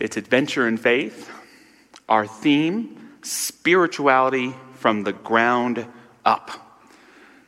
[0.00, 1.28] It's Adventure in Faith.
[2.08, 5.84] Our theme, Spirituality from the Ground
[6.24, 6.52] Up.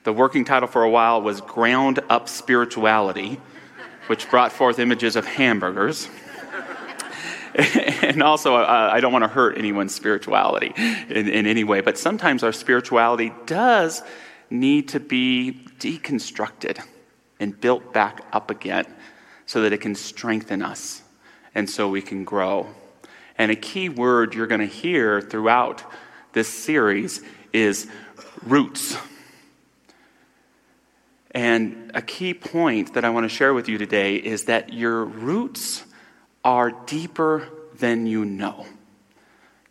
[0.02, 3.40] The working title for a while was Ground Up Spirituality,
[4.08, 6.08] which brought forth images of hamburgers.
[7.54, 11.96] and also, uh, I don't want to hurt anyone's spirituality in, in any way, but
[11.96, 14.02] sometimes our spirituality does
[14.50, 16.84] need to be deconstructed
[17.38, 18.86] and built back up again
[19.46, 21.02] so that it can strengthen us
[21.60, 22.66] and so we can grow.
[23.36, 25.84] And a key word you're going to hear throughout
[26.32, 27.20] this series
[27.52, 27.86] is
[28.42, 28.96] roots.
[31.32, 35.04] And a key point that I want to share with you today is that your
[35.04, 35.84] roots
[36.42, 38.64] are deeper than you know.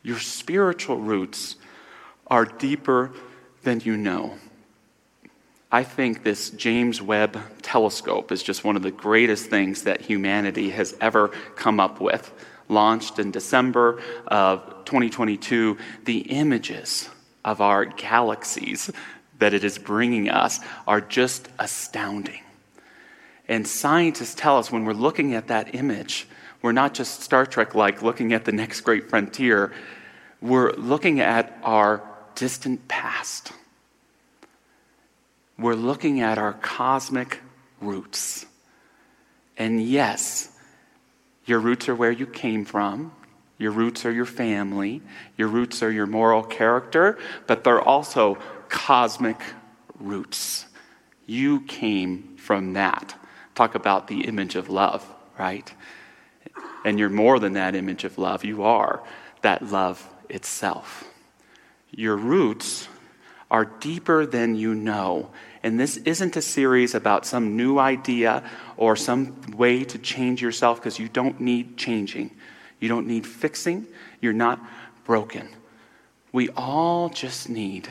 [0.03, 1.55] Your spiritual roots
[2.27, 3.13] are deeper
[3.63, 4.35] than you know.
[5.71, 10.71] I think this James Webb telescope is just one of the greatest things that humanity
[10.71, 12.31] has ever come up with.
[12.69, 17.07] Launched in December of 2022, the images
[17.45, 18.89] of our galaxies
[19.37, 22.41] that it is bringing us are just astounding.
[23.47, 26.27] And scientists tell us when we're looking at that image,
[26.63, 29.71] we're not just Star Trek like looking at the next great frontier,
[30.41, 32.01] we're looking at our
[32.33, 33.51] distant past
[35.59, 37.41] we're looking at our cosmic
[37.81, 38.45] roots.
[39.57, 40.49] And yes,
[41.45, 43.11] your roots are where you came from.
[43.57, 45.01] Your roots are your family.
[45.37, 48.37] Your roots are your moral character, but they're also
[48.69, 49.39] cosmic
[49.99, 50.65] roots.
[51.25, 53.15] You came from that.
[53.55, 55.05] Talk about the image of love,
[55.37, 55.71] right?
[56.85, 58.45] And you're more than that image of love.
[58.45, 59.03] You are
[59.41, 61.03] that love itself.
[61.91, 62.87] Your roots
[63.51, 65.31] are deeper than you know.
[65.63, 68.43] And this isn't a series about some new idea
[68.77, 72.31] or some way to change yourself because you don't need changing.
[72.79, 73.87] You don't need fixing.
[74.21, 74.59] You're not
[75.03, 75.49] broken.
[76.31, 77.89] We all just need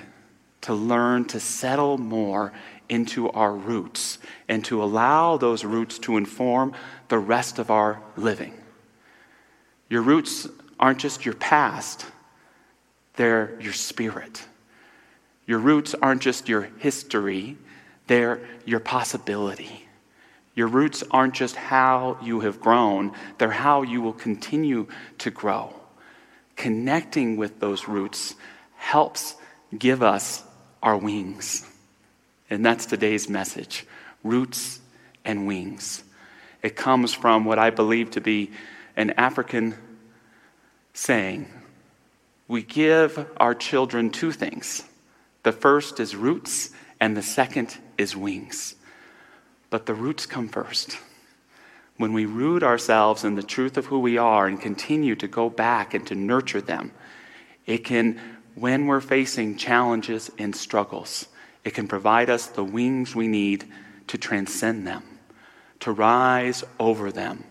[0.62, 2.52] to learn to settle more
[2.88, 6.72] into our roots and to allow those roots to inform
[7.08, 8.54] the rest of our living.
[9.90, 10.48] Your roots
[10.80, 12.06] aren't just your past,
[13.16, 14.46] they're your spirit.
[15.48, 17.56] Your roots aren't just your history,
[18.06, 19.88] they're your possibility.
[20.54, 24.88] Your roots aren't just how you have grown, they're how you will continue
[25.18, 25.74] to grow.
[26.54, 28.34] Connecting with those roots
[28.76, 29.36] helps
[29.76, 30.44] give us
[30.82, 31.66] our wings.
[32.50, 33.86] And that's today's message
[34.22, 34.80] roots
[35.24, 36.04] and wings.
[36.62, 38.50] It comes from what I believe to be
[38.96, 39.76] an African
[40.92, 41.48] saying.
[42.48, 44.82] We give our children two things
[45.48, 48.74] the first is roots, and the second is wings.
[49.70, 50.98] But the roots come first.
[51.96, 55.48] When we root ourselves in the truth of who we are and continue to go
[55.48, 56.92] back and to nurture them,
[57.64, 58.20] it can,
[58.56, 61.28] when we're facing challenges and struggles,
[61.64, 63.64] it can provide us the wings we need
[64.08, 65.02] to transcend them,
[65.80, 67.44] to rise over them,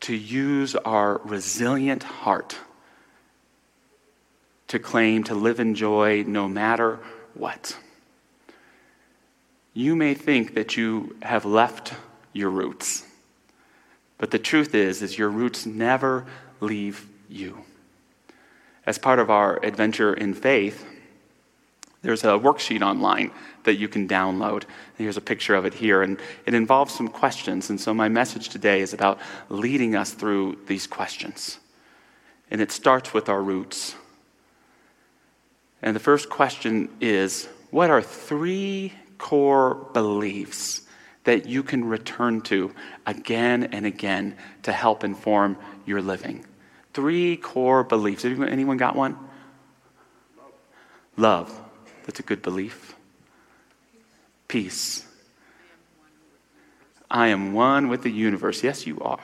[0.00, 2.58] to use our resilient heart
[4.68, 6.98] to claim to live in joy no matter
[7.34, 7.76] what.
[9.74, 11.94] You may think that you have left
[12.32, 13.04] your roots,
[14.18, 16.26] but the truth is is your roots never
[16.60, 17.64] leave you.
[18.86, 20.86] As part of our adventure in faith,
[22.02, 23.32] there's a worksheet online
[23.64, 24.62] that you can download.
[24.96, 27.68] Here's a picture of it here, and it involves some questions.
[27.68, 31.58] And so, my message today is about leading us through these questions.
[32.48, 33.96] And it starts with our roots.
[35.82, 40.82] And the first question is What are three core beliefs
[41.24, 42.72] that you can return to
[43.06, 46.44] again and again to help inform your living?
[46.94, 48.24] Three core beliefs.
[48.24, 49.18] Anyone got one?
[51.16, 51.60] Love.
[52.04, 52.94] That's a good belief.
[54.48, 55.04] Peace.
[57.10, 58.62] I am one with the universe.
[58.62, 59.20] Yes, you are.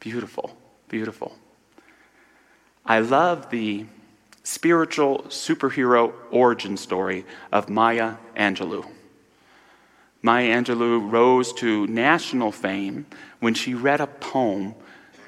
[0.00, 0.56] Beautiful,
[0.88, 1.36] beautiful.
[2.84, 3.86] I love the
[4.46, 8.88] spiritual superhero origin story of Maya Angelou.
[10.22, 13.06] Maya Angelou rose to national fame
[13.40, 14.76] when she read a poem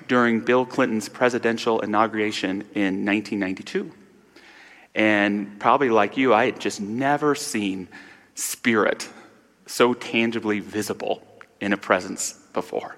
[0.07, 3.91] during Bill Clinton's presidential inauguration in 1992.
[4.95, 7.89] And probably like you, I had just never seen
[8.37, 9.09] spirit
[9.67, 11.25] so tangibly visible
[11.61, 12.97] in a presence before.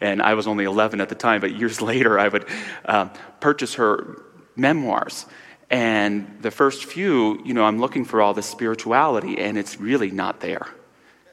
[0.00, 2.46] And I was only 11 at the time, but years later, I would
[2.86, 3.10] uh,
[3.40, 4.22] purchase her
[4.58, 5.26] memoirs.
[5.70, 10.10] And the first few, you know, I'm looking for all this spirituality, and it's really
[10.10, 10.66] not there.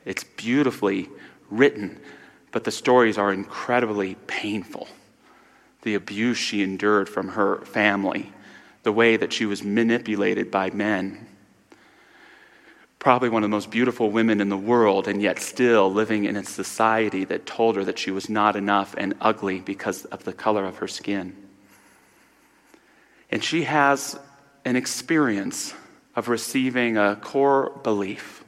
[0.04, 1.10] It's beautifully
[1.50, 2.00] written,
[2.52, 4.88] but the stories are incredibly painful.
[5.86, 8.34] the abuse she endured from her family,
[8.84, 11.28] the way that she was manipulated by men.
[12.98, 16.36] Probably one of the most beautiful women in the world, and yet still living in
[16.36, 20.34] a society that told her that she was not enough and ugly because of the
[20.34, 21.36] color of her skin.
[23.36, 24.18] And she has
[24.64, 25.74] an experience
[26.16, 28.46] of receiving a core belief.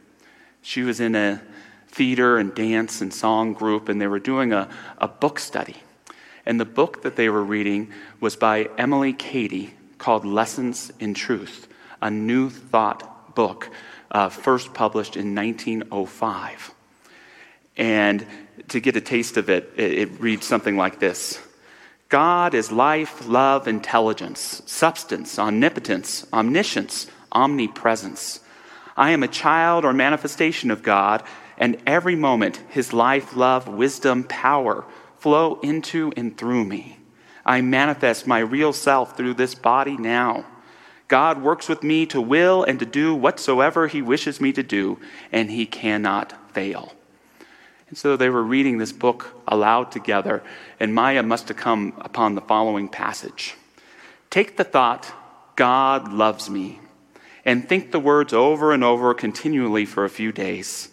[0.62, 1.42] She was in a
[1.90, 5.76] theater and dance and song group, and they were doing a, a book study.
[6.46, 7.92] And the book that they were reading
[8.22, 11.68] was by Emily Cady called Lessons in Truth,
[12.02, 13.70] a New Thought book,
[14.10, 16.74] uh, first published in 1905.
[17.76, 18.26] And
[18.70, 21.46] to get a taste of it, it, it reads something like this
[22.10, 28.40] God is life, love, intelligence, substance, omnipotence, omniscience, omnipresence.
[28.96, 31.24] I am a child or manifestation of God,
[31.58, 34.86] and every moment his life, love, wisdom, power
[35.18, 36.98] flow into and through me.
[37.46, 40.46] I manifest my real self through this body now.
[41.08, 45.00] God works with me to will and to do whatsoever he wishes me to do,
[45.32, 46.94] and he cannot fail.
[47.90, 50.44] And so they were reading this book aloud together,
[50.80, 53.56] and Maya must have come upon the following passage
[54.30, 55.12] Take the thought,
[55.56, 56.80] God loves me,
[57.46, 60.90] and think the words over and over continually for a few days,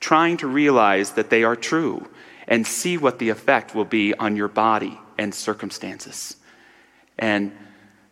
[0.00, 2.08] trying to realize that they are true
[2.48, 6.36] and see what the effect will be on your body and circumstances.
[7.18, 7.52] And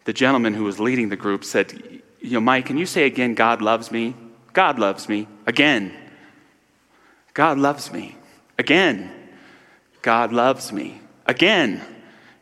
[0.04, 3.34] the gentleman who was leading the group said, You know, Mike, can you say again,
[3.34, 4.14] God loves me?
[4.52, 5.26] God loves me.
[5.46, 5.94] Again.
[7.32, 8.17] God loves me.
[8.58, 9.10] Again,
[10.02, 11.00] God loves me.
[11.26, 11.82] Again.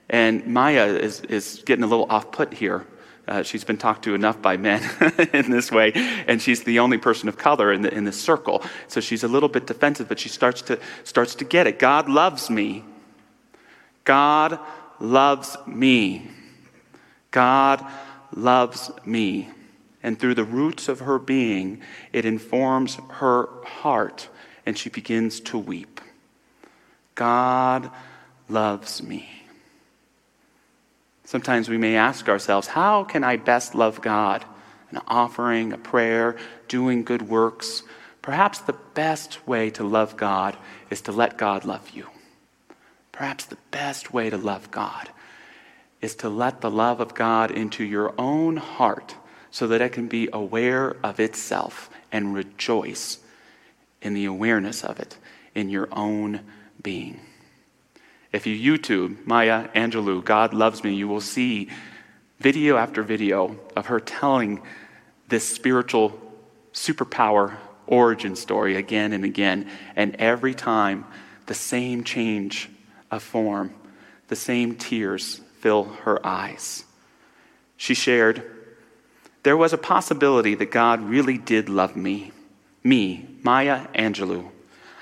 [0.08, 2.86] And Maya is, is getting a little off put here.
[3.26, 4.80] Uh, she's been talked to enough by men
[5.32, 5.92] in this way,
[6.28, 8.62] and she's the only person of color in, the, in this circle.
[8.86, 11.80] So she's a little bit defensive, but she starts to, starts to get it.
[11.80, 12.84] God loves me.
[14.04, 14.60] God
[15.00, 16.30] loves me.
[17.32, 17.84] God
[18.32, 19.48] loves me.
[20.04, 24.28] And through the roots of her being, it informs her heart,
[24.64, 26.00] and she begins to weep.
[27.16, 27.90] God
[28.48, 29.28] loves me.
[31.24, 34.44] Sometimes we may ask ourselves, how can I best love God?
[34.92, 36.36] An offering, a prayer,
[36.68, 37.82] doing good works.
[38.22, 40.56] Perhaps the best way to love God
[40.88, 42.06] is to let God love you.
[43.10, 45.08] Perhaps the best way to love God
[46.00, 49.16] is to let the love of God into your own heart
[49.50, 53.18] so that it can be aware of itself and rejoice
[54.02, 55.16] in the awareness of it
[55.54, 56.40] in your own
[56.82, 57.20] being.
[58.32, 61.68] If you YouTube Maya Angelou, God Loves Me, you will see
[62.38, 64.62] video after video of her telling
[65.28, 66.20] this spiritual
[66.72, 67.56] superpower
[67.86, 69.68] origin story again and again.
[69.94, 71.04] And every time,
[71.46, 72.68] the same change
[73.10, 73.74] of form,
[74.28, 76.84] the same tears fill her eyes.
[77.76, 78.42] She shared,
[79.42, 82.32] There was a possibility that God really did love me,
[82.82, 84.50] me, Maya Angelou.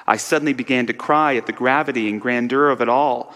[0.06, 3.34] I suddenly began to cry at the gravity and grandeur of it all.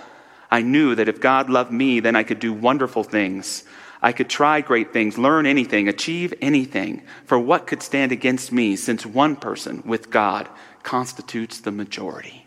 [0.50, 3.65] I knew that if God loved me, then I could do wonderful things.
[4.00, 7.03] I could try great things, learn anything, achieve anything.
[7.25, 10.49] For what could stand against me since one person with God
[10.82, 12.47] constitutes the majority?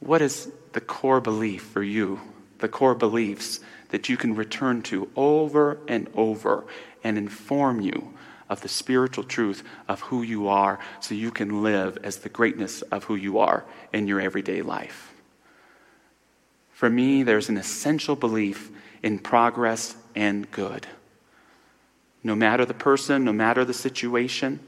[0.00, 2.20] What is the core belief for you?
[2.58, 3.60] The core beliefs
[3.90, 6.64] that you can return to over and over
[7.04, 8.11] and inform you
[8.52, 12.82] of the spiritual truth of who you are so you can live as the greatness
[12.82, 15.14] of who you are in your everyday life.
[16.70, 18.70] For me, there's an essential belief
[19.02, 20.86] in progress and good.
[22.22, 24.60] No matter the person, no matter the situation,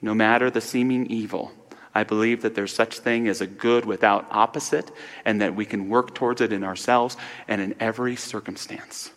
[0.00, 1.50] no matter the seeming evil,
[1.96, 4.92] I believe that there's such thing as a good without opposite
[5.24, 7.16] and that we can work towards it in ourselves
[7.48, 9.10] and in every circumstance.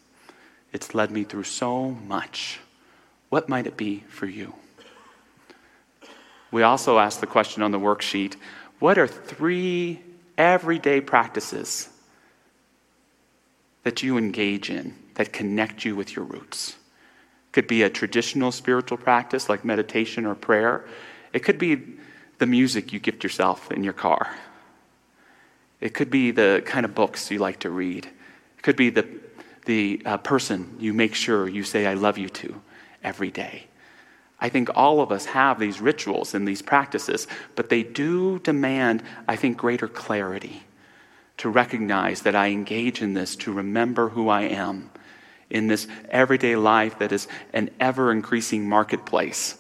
[0.74, 2.60] It's led me through so much.
[3.30, 4.54] What might it be for you?
[6.52, 8.36] We also asked the question on the worksheet
[8.80, 10.02] what are three
[10.38, 11.90] everyday practices
[13.84, 16.78] that you engage in that connect you with your roots?
[17.52, 20.86] Could be a traditional spiritual practice like meditation or prayer.
[21.34, 21.82] It could be
[22.38, 24.34] the music you gift yourself in your car.
[25.82, 28.06] It could be the kind of books you like to read.
[28.06, 29.08] It could be the,
[29.66, 32.62] the uh, person you make sure you say, I love you to
[33.04, 33.68] every day.
[34.40, 39.04] I think all of us have these rituals and these practices, but they do demand,
[39.28, 40.64] I think, greater clarity
[41.38, 44.92] to recognize that I engage in this to remember who I am
[45.50, 49.58] in this everyday life that is an ever increasing marketplace.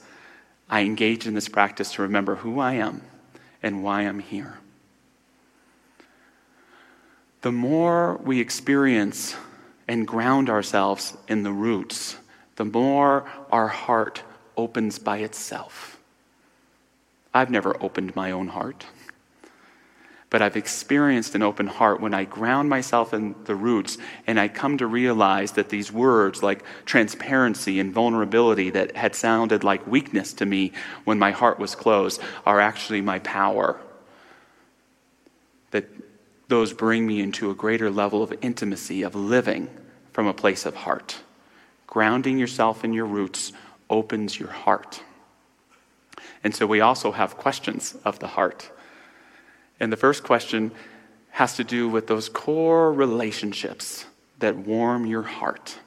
[0.69, 3.01] I engage in this practice to remember who I am
[3.63, 4.59] and why I'm here.
[7.41, 9.35] the more we experience
[9.87, 12.17] and ground ourselves in the roots,
[12.59, 13.23] the more
[13.53, 14.21] our heart
[14.57, 15.97] opens by itself.
[17.33, 18.85] I've never opened my own heart,
[20.29, 23.97] but I've experienced an open heart when I ground myself in the roots
[24.27, 29.63] and I come to realize that these words like transparency and vulnerability that had sounded
[29.63, 30.73] like weakness to me
[31.05, 33.79] when my heart was closed are actually my power.
[35.71, 35.85] That
[36.49, 39.69] those bring me into a greater level of intimacy, of living
[40.11, 41.21] from a place of heart.
[41.89, 43.51] Grounding yourself in your roots
[43.89, 45.01] opens your heart.
[46.43, 48.69] And so we also have questions of the heart.
[49.79, 50.71] And the first question
[51.31, 54.05] has to do with those core relationships
[54.37, 55.79] that warm your heart,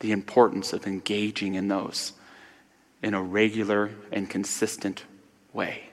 [0.00, 2.12] the importance of engaging in those
[3.02, 5.04] in a regular and consistent
[5.54, 5.84] way.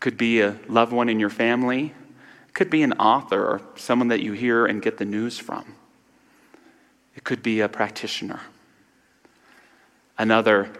[0.00, 1.92] Could be a loved one in your family,
[2.54, 5.74] could be an author or someone that you hear and get the news from.
[7.16, 8.40] It could be a practitioner.
[10.18, 10.70] Another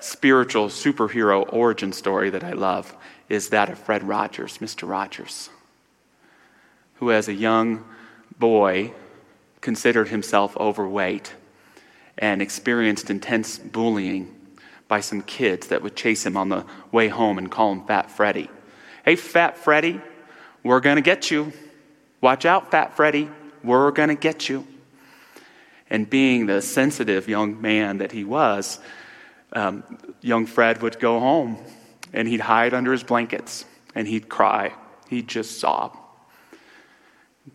[0.00, 2.94] spiritual superhero origin story that I love
[3.28, 4.88] is that of Fred Rogers, Mr.
[4.88, 5.48] Rogers,
[6.96, 7.84] who, as a young
[8.38, 8.92] boy,
[9.60, 11.32] considered himself overweight
[12.18, 14.34] and experienced intense bullying
[14.88, 18.10] by some kids that would chase him on the way home and call him Fat
[18.10, 18.50] Freddy.
[19.04, 20.00] Hey, Fat Freddy,
[20.62, 21.52] we're going to get you.
[22.20, 23.30] Watch out, Fat Freddy,
[23.62, 24.66] we're going to get you.
[25.94, 28.80] And being the sensitive young man that he was,
[29.52, 29.84] um,
[30.20, 31.64] young Fred would go home
[32.12, 34.74] and he'd hide under his blankets and he'd cry.
[35.08, 35.96] He'd just sob.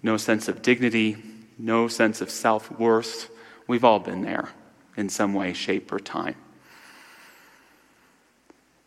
[0.02, 1.18] No sense of dignity,
[1.58, 3.30] no sense of self worth.
[3.68, 4.48] We've all been there
[4.96, 6.36] in some way, shape, or time.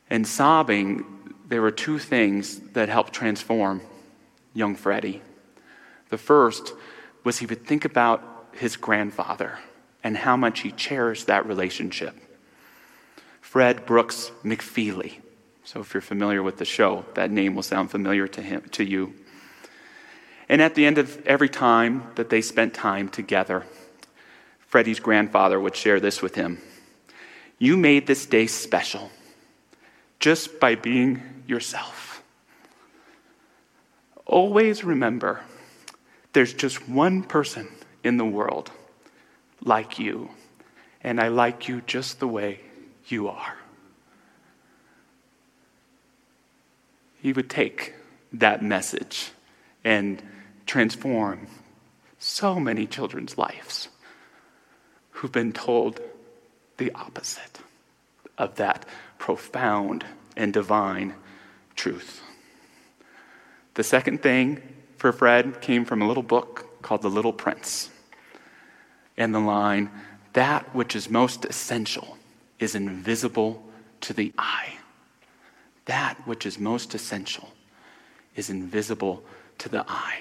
[0.08, 1.04] And sobbing,
[1.46, 3.82] there were two things that helped transform
[4.54, 5.20] young Freddie.
[6.08, 6.72] The first
[7.22, 9.58] was he would think about his grandfather
[10.04, 12.14] and how much he cherished that relationship.
[13.40, 15.18] Fred Brooks McFeely.
[15.64, 18.84] So if you're familiar with the show, that name will sound familiar to him to
[18.84, 19.14] you.
[20.48, 23.64] And at the end of every time that they spent time together,
[24.58, 26.58] Freddie's grandfather would share this with him.
[27.58, 29.10] You made this day special
[30.18, 32.22] just by being yourself.
[34.24, 35.42] Always remember
[36.32, 37.68] there's just one person
[38.04, 38.70] in the world
[39.64, 40.30] like you,
[41.02, 42.60] and I like you just the way
[43.06, 43.56] you are.
[47.20, 47.94] He would take
[48.32, 49.30] that message
[49.84, 50.22] and
[50.66, 51.46] transform
[52.18, 53.88] so many children's lives
[55.10, 56.00] who've been told
[56.78, 57.60] the opposite
[58.38, 58.84] of that
[59.18, 60.04] profound
[60.36, 61.14] and divine
[61.76, 62.22] truth.
[63.74, 64.60] The second thing
[64.96, 67.90] for Fred came from a little book called The Little Prince.
[69.16, 69.90] And the line,
[70.32, 72.16] that which is most essential
[72.58, 73.62] is invisible
[74.02, 74.74] to the eye.
[75.86, 77.50] That which is most essential
[78.36, 79.22] is invisible
[79.58, 80.20] to the eye.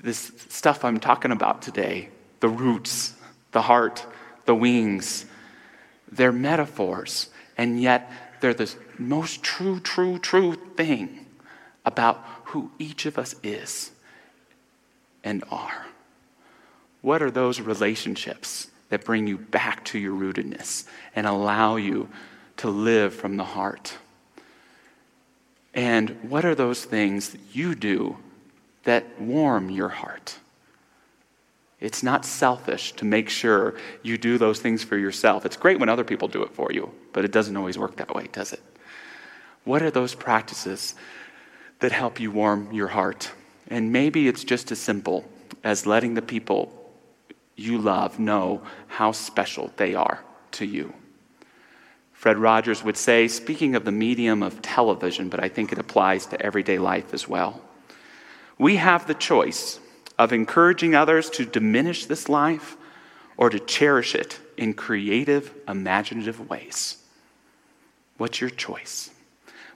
[0.00, 2.08] This stuff I'm talking about today,
[2.40, 3.14] the roots,
[3.52, 4.04] the heart,
[4.44, 5.26] the wings,
[6.10, 11.26] they're metaphors, and yet they're the most true, true, true thing
[11.84, 13.90] about who each of us is
[15.22, 15.86] and are.
[17.04, 22.08] What are those relationships that bring you back to your rootedness and allow you
[22.56, 23.98] to live from the heart?
[25.74, 28.16] And what are those things that you do
[28.84, 30.38] that warm your heart?
[31.78, 35.44] It's not selfish to make sure you do those things for yourself.
[35.44, 38.14] It's great when other people do it for you, but it doesn't always work that
[38.14, 38.62] way, does it?
[39.64, 40.94] What are those practices
[41.80, 43.30] that help you warm your heart?
[43.68, 45.30] And maybe it's just as simple
[45.62, 46.80] as letting the people
[47.56, 50.92] you love know how special they are to you.
[52.12, 56.26] Fred Rogers would say, speaking of the medium of television, but I think it applies
[56.26, 57.60] to everyday life as well.
[58.58, 59.78] We have the choice
[60.18, 62.76] of encouraging others to diminish this life
[63.36, 66.98] or to cherish it in creative, imaginative ways.
[68.16, 69.10] What's your choice?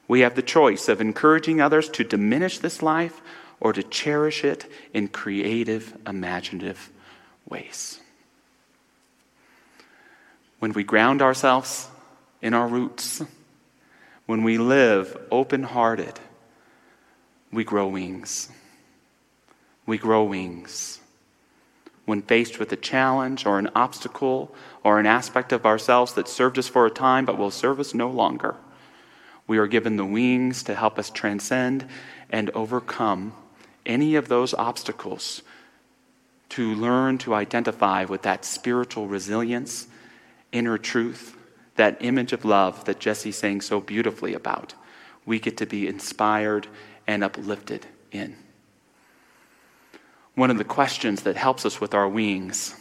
[0.07, 3.21] We have the choice of encouraging others to diminish this life
[3.61, 6.91] or to cherish it in creative, imaginative
[7.49, 8.01] ways.
[10.59, 11.89] When we ground ourselves
[12.43, 13.23] in our roots,
[14.27, 16.19] when we live open hearted,
[17.53, 18.49] we grow wings.
[19.87, 21.01] We grow wings.
[22.05, 26.59] When faced with a challenge or an obstacle or an aspect of ourselves that served
[26.59, 28.57] us for a time but will serve us no longer,
[29.47, 31.87] we are given the wings to help us transcend
[32.31, 33.33] and overcome
[33.87, 35.43] any of those obstacles
[36.51, 39.87] to learn to identify with that spiritual resilience,
[40.53, 41.37] inner truth,
[41.77, 44.75] that image of love that Jesse sang so beautifully about,
[45.27, 46.67] we get to be inspired
[47.07, 48.37] and uplifted in.
[50.35, 52.75] One of the questions that helps us with our wings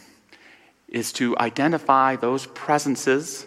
[0.88, 3.46] is to identify those presences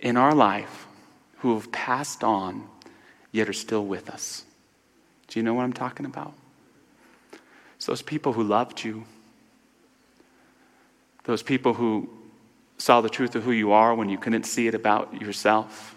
[0.00, 0.86] in our life
[1.38, 2.68] who have passed on
[3.32, 4.44] yet are still with us.
[5.28, 6.34] Do you know what I'm talking about?
[7.78, 9.04] It's those people who loved you,
[11.22, 12.10] those people who
[12.76, 15.94] saw the truth of who you are when you couldn't see it about yourself.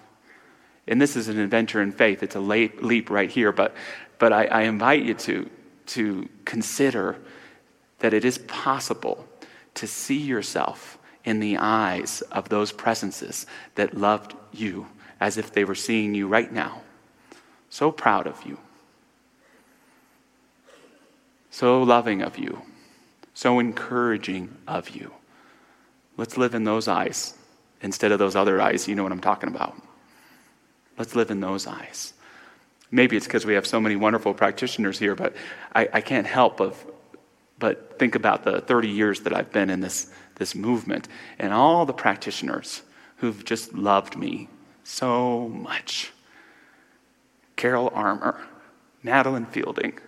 [0.88, 2.22] And this is an adventure in faith.
[2.22, 3.74] It's a leap right here, but,
[4.20, 5.50] but I, I invite you to,
[5.88, 7.18] to consider
[7.98, 9.28] that it is possible
[9.74, 14.86] to see yourself in the eyes of those presences that loved you
[15.20, 16.84] as if they were seeing you right now.
[17.72, 18.60] So proud of you
[21.52, 22.64] so loving of you,
[23.34, 25.12] so encouraging of you.
[26.18, 27.36] Let's live in those eyes
[27.82, 28.88] instead of those other eyes.
[28.88, 29.76] You know what I'm talking about.
[30.98, 32.14] Let's live in those eyes.
[32.90, 35.36] Maybe it's because we have so many wonderful practitioners here, but
[35.74, 36.76] I, I can't help but,
[37.60, 41.08] but think about the 30 years that I've been in this, this movement
[41.40, 42.82] and all the practitioners
[43.18, 44.50] who've just loved me
[44.84, 46.12] so much.
[47.56, 48.42] Carol Armour,
[49.04, 50.00] Madeline Fielding,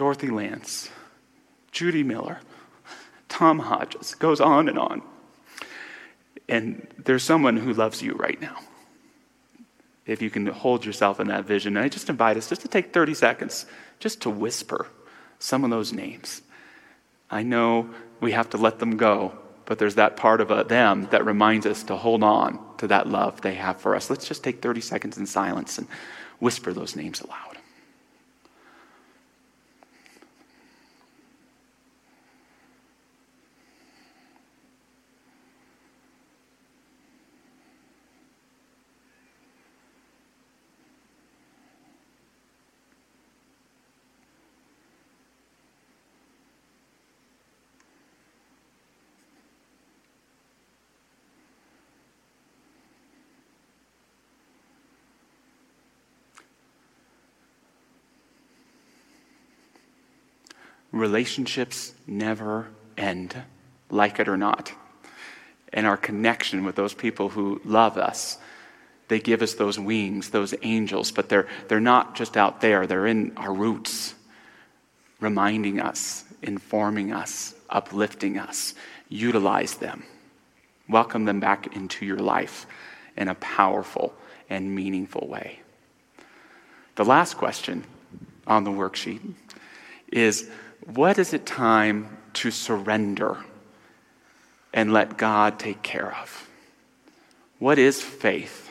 [0.00, 0.88] Dorothy Lance,
[1.72, 2.40] Judy Miller,
[3.28, 5.02] Tom Hodges, goes on and on.
[6.48, 8.56] And there's someone who loves you right now.
[10.06, 11.76] If you can hold yourself in that vision.
[11.76, 13.66] And I just invite us just to take 30 seconds
[13.98, 14.86] just to whisper
[15.38, 16.40] some of those names.
[17.30, 17.90] I know
[18.22, 21.82] we have to let them go, but there's that part of them that reminds us
[21.82, 24.08] to hold on to that love they have for us.
[24.08, 25.86] Let's just take 30 seconds in silence and
[26.38, 27.49] whisper those names aloud.
[60.92, 63.36] Relationships never end,
[63.90, 64.72] like it or not.
[65.72, 68.38] And our connection with those people who love us,
[69.08, 73.06] they give us those wings, those angels, but they're, they're not just out there, they're
[73.06, 74.14] in our roots,
[75.20, 78.74] reminding us, informing us, uplifting us.
[79.08, 80.04] Utilize them.
[80.88, 82.66] Welcome them back into your life
[83.16, 84.14] in a powerful
[84.48, 85.60] and meaningful way.
[86.96, 87.84] The last question
[88.46, 89.20] on the worksheet
[90.12, 90.50] is
[90.86, 93.38] what is it time to surrender
[94.72, 96.48] and let God take care of?
[97.58, 98.70] What is faith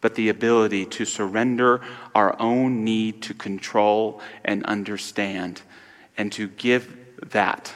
[0.00, 1.82] but the ability to surrender
[2.14, 5.60] our own need to control and understand
[6.16, 6.96] and to give
[7.30, 7.74] that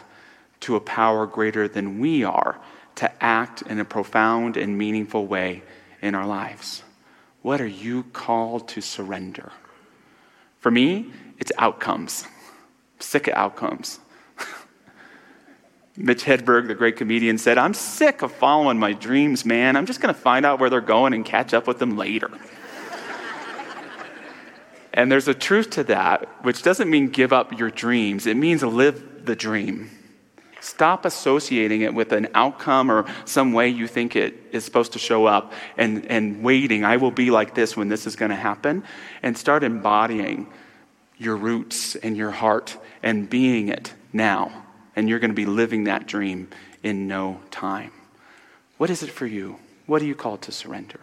[0.61, 2.59] to a power greater than we are
[2.95, 5.63] to act in a profound and meaningful way
[6.01, 6.83] in our lives?
[7.43, 9.53] What are you called to surrender?
[10.61, 12.27] For me, it's outcomes
[13.05, 14.01] sick of outcomes.
[15.97, 19.77] Mitch Hedberg, the great comedian, said, I'm sick of following my dreams, man.
[19.77, 22.31] I'm just going to find out where they're going and catch up with them later.
[24.95, 28.63] and there's a truth to that, which doesn't mean give up your dreams, it means
[28.63, 29.91] live the dream.
[30.65, 34.99] Stop associating it with an outcome or some way you think it is supposed to
[34.99, 38.37] show up and, and waiting, I will be like this when this is going to
[38.37, 38.83] happen,
[39.23, 40.47] and start embodying
[41.25, 44.65] your roots and your heart and being it now.
[44.97, 46.49] And you're going to be living that dream
[46.83, 47.91] in no time.
[48.79, 49.59] What is it for you?
[49.87, 51.01] What are you called to surrender?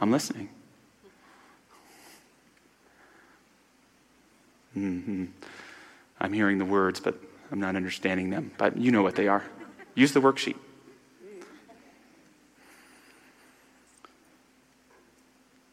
[0.00, 0.48] I'm listening.
[4.76, 5.26] Mm-hmm.
[6.20, 8.52] I'm hearing the words, but I'm not understanding them.
[8.56, 9.44] But you know what they are.
[9.94, 10.56] Use the worksheet.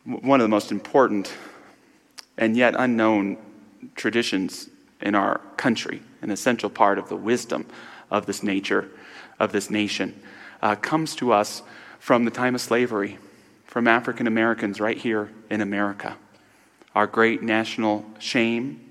[0.03, 1.31] One of the most important
[2.37, 3.37] and yet unknown
[3.95, 4.69] traditions
[5.01, 7.65] in our country, an essential part of the wisdom
[8.09, 8.89] of this nature,
[9.39, 10.19] of this nation,
[10.61, 11.61] uh, comes to us
[11.99, 13.17] from the time of slavery,
[13.65, 16.17] from African Americans right here in America.
[16.95, 18.81] Our great national shame,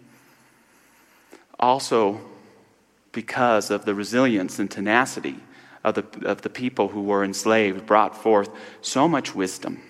[1.59, 2.21] also
[3.13, 5.37] because of the resilience and tenacity
[5.83, 9.81] of the, of the people who were enslaved, brought forth so much wisdom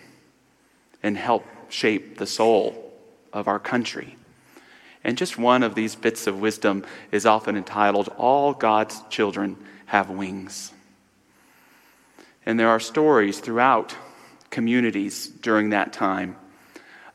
[1.03, 2.86] and helped shape the soul
[3.37, 4.17] of our country.
[5.05, 10.11] And just one of these bits of wisdom is often entitled, All God's Children Have
[10.11, 10.73] Wings.
[12.47, 13.95] And there are stories throughout
[14.51, 16.37] communities during that time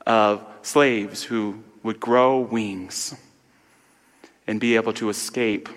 [0.06, 3.16] of slaves who would grow wings
[4.46, 5.70] and be able to escape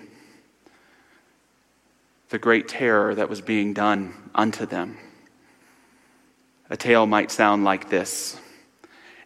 [2.29, 4.97] the great terror that was being done unto them.
[6.69, 8.39] A tale might sound like this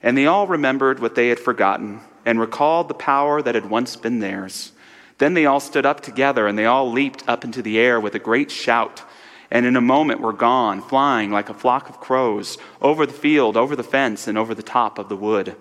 [0.01, 3.95] And they all remembered what they had forgotten and recalled the power that had once
[3.95, 4.71] been theirs.
[5.17, 8.15] Then they all stood up together and they all leaped up into the air with
[8.15, 9.03] a great shout.
[9.51, 13.57] And in a moment were gone, flying like a flock of crows, over the field,
[13.57, 15.55] over the fence, and over the top of the wood.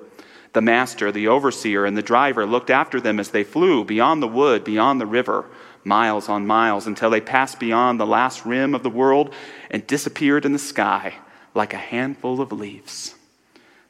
[0.53, 4.29] The master, the overseer, and the driver looked after them as they flew beyond the
[4.29, 5.47] wood, beyond the river,
[5.85, 9.35] miles on miles, until they passed beyond the last rim of the world
[9.71, 11.15] and disappeared in the sky
[11.55, 13.15] like a handful of leaves.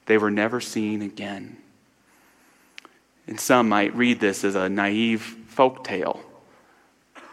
[0.09, 1.59] They were never seen again.
[3.27, 6.19] And some might read this as a naive folk tale.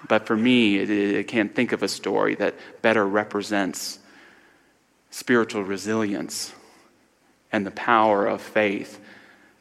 [0.09, 3.99] But for me, I can't think of a story that better represents
[5.09, 6.53] spiritual resilience
[7.49, 8.99] and the power of faith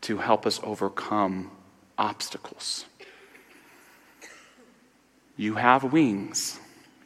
[0.01, 1.53] to help us overcome
[1.97, 2.85] obstacles.
[5.37, 6.59] You have wings.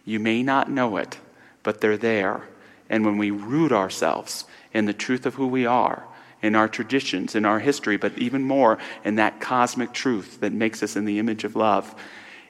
[0.07, 1.19] You may not know it,
[1.63, 2.49] but they're there.
[2.89, 6.05] And when we root ourselves in the truth of who we are,
[6.41, 10.83] in our traditions, in our history, but even more in that cosmic truth that makes
[10.83, 11.95] us in the image of love,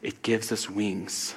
[0.03, 1.35] it gives us wings.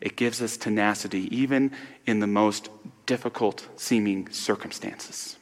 [0.00, 1.70] It gives us tenacity, even
[2.06, 2.68] in the most
[3.06, 5.36] difficult seeming circumstances.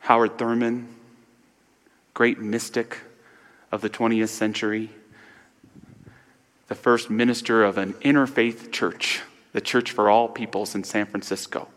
[0.00, 0.88] Howard Thurman,
[2.14, 2.98] great mystic
[3.70, 4.90] of the 20th century,
[6.68, 9.20] the first minister of an interfaith church,
[9.54, 11.68] the Church for All Peoples in San Francisco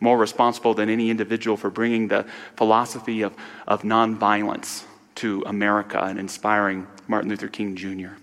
[0.00, 3.34] more responsible than any individual for bringing the philosophy of,
[3.66, 4.84] of nonviolence
[5.16, 8.14] to America and inspiring Martin Luther King Jr.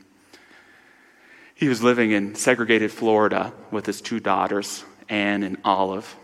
[1.53, 6.15] He was living in segregated Florida with his two daughters, Anne and Olive.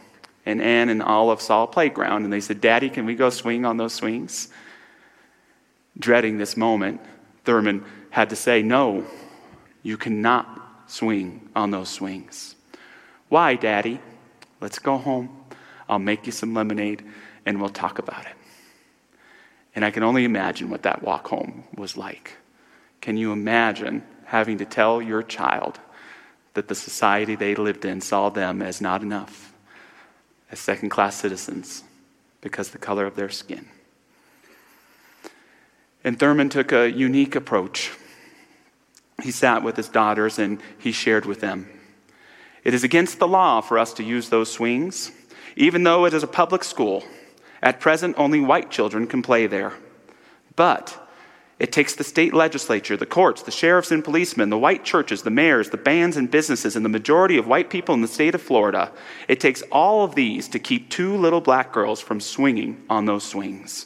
[0.45, 3.65] And Anne and Olive saw a playground and they said, Daddy, can we go swing
[3.65, 4.49] on those swings?
[5.99, 7.01] Dreading this moment,
[7.43, 9.05] Thurman had to say, No,
[9.83, 10.47] you cannot
[10.87, 12.55] swing on those swings.
[13.31, 14.01] Why, Daddy?
[14.59, 15.29] Let's go home.
[15.87, 17.01] I'll make you some lemonade
[17.45, 18.33] and we'll talk about it.
[19.73, 22.35] And I can only imagine what that walk home was like.
[22.99, 25.79] Can you imagine having to tell your child
[26.55, 29.53] that the society they lived in saw them as not enough,
[30.51, 31.85] as second class citizens,
[32.41, 33.65] because the color of their skin?
[36.03, 37.93] And Thurman took a unique approach.
[39.23, 41.69] He sat with his daughters and he shared with them.
[42.63, 45.11] It is against the law for us to use those swings
[45.55, 47.03] even though it is a public school.
[47.61, 49.73] At present, only white children can play there.
[50.55, 50.97] But
[51.59, 55.29] it takes the state legislature, the courts, the sheriffs and policemen, the white churches, the
[55.29, 58.41] mayors, the bands and businesses, and the majority of white people in the state of
[58.41, 58.91] Florida.
[59.27, 63.23] It takes all of these to keep two little black girls from swinging on those
[63.23, 63.85] swings.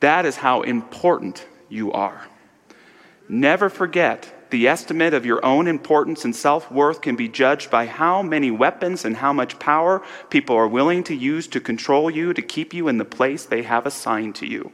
[0.00, 2.26] That is how important you are.
[3.26, 7.86] Never forget the estimate of your own importance and self worth can be judged by
[7.86, 12.32] how many weapons and how much power people are willing to use to control you,
[12.32, 14.70] to keep you in the place they have assigned to you.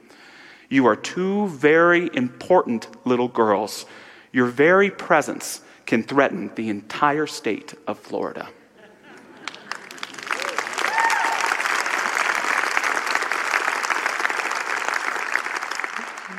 [0.69, 3.87] You are two very important little girls.
[4.33, 8.51] Your very presence can threaten the entire state of Florida.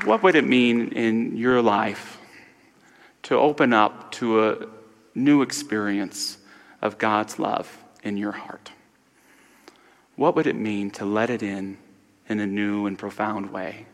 [0.05, 2.20] What would it mean in your life
[3.31, 4.57] to open up to a
[5.15, 6.37] new experience
[6.81, 8.73] of God's love in your heart?
[10.17, 11.77] What would it mean to let it in
[12.27, 13.85] in a new and profound way?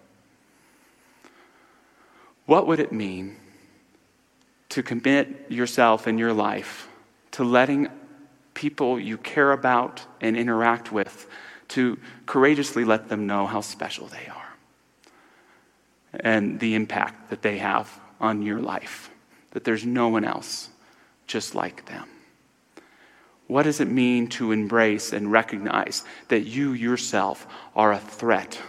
[2.47, 3.37] What would it mean
[4.69, 6.87] to commit yourself and your life
[7.33, 7.89] to letting
[8.55, 11.27] people you care about and interact with
[11.67, 14.55] to courageously let them know how special they are
[16.21, 19.11] and the impact that they have on your life?
[19.57, 20.69] That there's no one else
[21.25, 22.07] just like them.
[23.47, 28.61] What does it mean to embrace and recognize that you yourself are a threat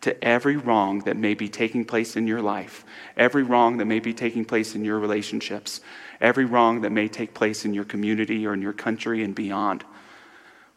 [0.00, 2.86] to every wrong that may be taking place in your life,
[3.18, 5.82] every wrong that may be taking place in your relationships,
[6.22, 9.84] every wrong that may take place in your community or in your country and beyond?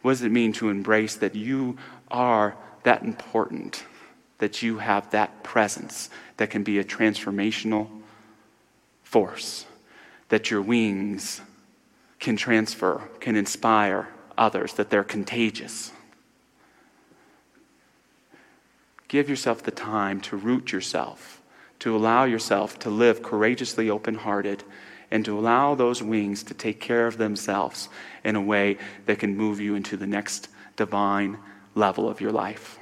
[0.01, 1.77] What does it mean to embrace that you
[2.11, 3.85] are that important,
[4.39, 8.02] that you have that presence that can be a transformational
[9.13, 9.65] force
[10.29, 11.41] that your wings
[12.19, 15.91] can transfer, can inspire others, that they're contagious.
[19.13, 21.39] give yourself the time to root yourself,
[21.77, 24.63] to allow yourself to live courageously open hearted,
[25.11, 27.89] and to allow those wings to take care of themselves
[28.23, 31.37] in a way that can move you into the next divine
[31.75, 32.79] level of your life.